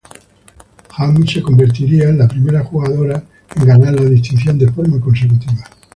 Hamm 0.97 1.27
se 1.27 1.43
convertía 1.43 2.09
en 2.09 2.17
la 2.17 2.27
primera 2.27 2.63
jugadora 2.63 3.23
en 3.55 3.65
ganar 3.67 3.93
la 3.93 4.05
distinción 4.09 4.57
de 4.57 4.71
forma 4.71 4.99
consecutiva. 4.99 5.63